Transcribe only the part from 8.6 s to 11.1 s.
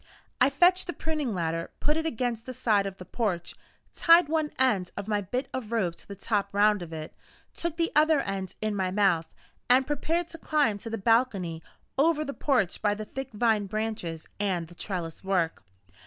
in my mouth, and prepared to climb to the